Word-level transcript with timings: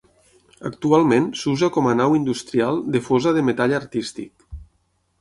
Actualment 0.69 1.27
s'usa 1.41 1.69
com 1.77 1.91
a 1.91 1.95
nau 2.01 2.17
industrial 2.23 2.83
de 2.97 3.05
fosa 3.11 3.37
de 3.39 3.47
metall 3.51 3.81
artístic. 3.85 4.53